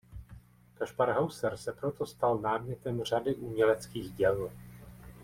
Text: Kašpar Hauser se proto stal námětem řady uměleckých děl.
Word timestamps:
Kašpar 0.79 1.11
Hauser 1.17 1.57
se 1.57 1.71
proto 1.73 2.05
stal 2.05 2.37
námětem 2.37 3.03
řady 3.03 3.35
uměleckých 3.35 4.11
děl. 4.11 4.51